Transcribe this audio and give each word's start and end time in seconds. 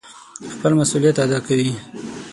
خپل 0.53 0.71
مسئوليت 0.79 1.15
اداء 1.23 1.41
کوي. 1.47 1.71